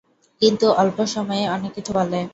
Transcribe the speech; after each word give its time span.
কিন্তু 0.41 0.65
অল্প 0.73 0.97
সময়েই 1.05 1.47
অনেক 1.47 1.71
কিছু 1.73 1.91
বলে। 1.93 2.19